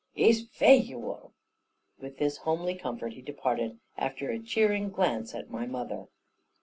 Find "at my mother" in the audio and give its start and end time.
5.35-6.07